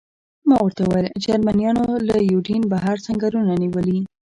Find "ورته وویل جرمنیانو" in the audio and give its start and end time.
0.61-1.83